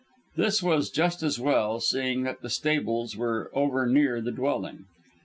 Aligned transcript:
This 0.35 0.63
was 0.63 0.89
just 0.89 1.21
as 1.21 1.39
well, 1.39 1.79
seeing 1.79 2.23
that 2.23 2.41
the 2.41 2.49
stables 2.49 3.15
were 3.15 3.51
over 3.53 3.85
near 3.85 4.19
the 4.19 4.31
dwelling. 4.31 4.85